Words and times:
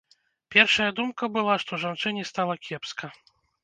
Першая 0.55 0.87
думка 1.01 1.31
была, 1.37 1.59
што 1.67 1.73
жанчыне 1.87 2.29
стала 2.35 2.53
кепска. 2.67 3.17